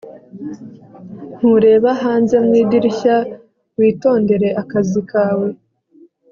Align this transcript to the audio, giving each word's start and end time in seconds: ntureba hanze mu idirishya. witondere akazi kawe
ntureba 1.37 1.89
hanze 2.03 2.35
mu 2.45 2.53
idirishya. 2.61 3.15
witondere 3.77 4.47
akazi 4.61 5.01
kawe 5.11 5.49